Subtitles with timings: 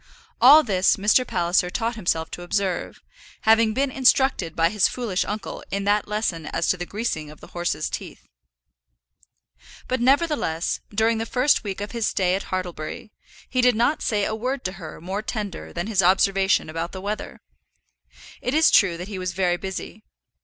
[0.41, 1.27] All this Mr.
[1.27, 3.03] Palliser taught himself to observe,
[3.41, 7.39] having been instructed by his foolish uncle in that lesson as to the greasing of
[7.39, 8.27] the horses' teeth.
[9.87, 13.11] But, nevertheless, during the first week of his stay at Hartlebury,
[13.47, 16.99] he did not say a word to her more tender than his observation about the
[17.01, 17.39] weather.
[18.41, 20.01] It is true that he was very busy.